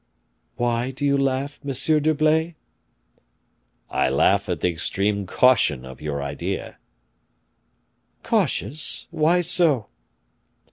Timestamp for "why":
0.55-0.89, 9.11-9.41